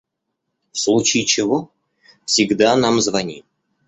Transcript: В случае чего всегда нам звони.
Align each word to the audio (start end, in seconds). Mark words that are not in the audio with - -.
В 0.71 0.79
случае 0.79 1.25
чего 1.25 1.69
всегда 2.25 2.75
нам 2.75 2.99
звони. 3.01 3.43